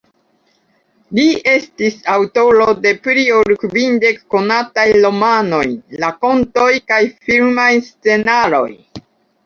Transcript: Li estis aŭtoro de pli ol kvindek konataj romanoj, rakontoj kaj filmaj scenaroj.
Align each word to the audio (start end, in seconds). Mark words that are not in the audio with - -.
Li 1.17 1.25
estis 1.51 1.99
aŭtoro 2.13 2.67
de 2.87 2.95
pli 3.05 3.27
ol 3.41 3.57
kvindek 3.65 4.19
konataj 4.37 4.89
romanoj, 5.05 5.63
rakontoj 6.07 6.71
kaj 6.91 7.03
filmaj 7.31 7.73
scenaroj. 7.93 8.69